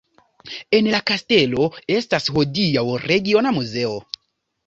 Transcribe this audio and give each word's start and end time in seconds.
En 0.77 0.87
la 0.93 1.01
kastelo 1.09 1.67
estas 1.97 2.31
hodiaŭ 2.37 2.85
regiona 3.05 3.51
muzeo. 3.59 3.93